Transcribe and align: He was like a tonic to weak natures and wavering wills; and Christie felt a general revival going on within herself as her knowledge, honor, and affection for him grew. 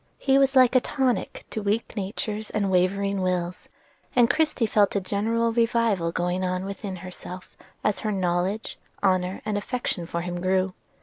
He 0.17 0.39
was 0.39 0.55
like 0.55 0.73
a 0.75 0.79
tonic 0.79 1.45
to 1.51 1.61
weak 1.61 1.95
natures 1.95 2.49
and 2.49 2.71
wavering 2.71 3.21
wills; 3.21 3.69
and 4.15 4.31
Christie 4.31 4.65
felt 4.65 4.95
a 4.95 4.99
general 4.99 5.53
revival 5.53 6.11
going 6.11 6.43
on 6.43 6.65
within 6.65 6.95
herself 6.95 7.55
as 7.83 7.99
her 7.99 8.11
knowledge, 8.11 8.79
honor, 9.03 9.43
and 9.45 9.59
affection 9.59 10.07
for 10.07 10.21
him 10.21 10.41
grew. 10.41 10.73